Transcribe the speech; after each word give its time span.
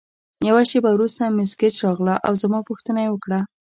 یوه 0.47 0.63
شیبه 0.69 0.91
وروسته 0.93 1.21
مس 1.35 1.51
ګیج 1.59 1.75
راغله 1.85 2.15
او 2.27 2.33
زما 2.41 2.59
پوښتنه 2.69 2.99
یې 3.05 3.09
وکړه. 3.11 3.39